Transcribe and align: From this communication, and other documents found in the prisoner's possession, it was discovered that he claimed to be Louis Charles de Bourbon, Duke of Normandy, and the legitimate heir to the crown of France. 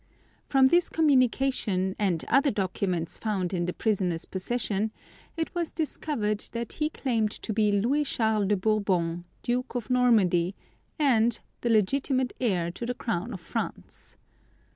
From 0.47 0.65
this 0.65 0.89
communication, 0.89 1.95
and 1.99 2.25
other 2.27 2.49
documents 2.49 3.19
found 3.19 3.53
in 3.53 3.65
the 3.65 3.73
prisoner's 3.73 4.25
possession, 4.25 4.89
it 5.37 5.53
was 5.53 5.71
discovered 5.71 6.39
that 6.53 6.73
he 6.73 6.89
claimed 6.89 7.29
to 7.43 7.53
be 7.53 7.71
Louis 7.71 8.05
Charles 8.05 8.47
de 8.47 8.57
Bourbon, 8.57 9.25
Duke 9.43 9.75
of 9.75 9.91
Normandy, 9.91 10.55
and 10.97 11.39
the 11.59 11.69
legitimate 11.69 12.33
heir 12.41 12.71
to 12.71 12.85
the 12.87 12.95
crown 12.95 13.31
of 13.31 13.41
France. 13.41 14.17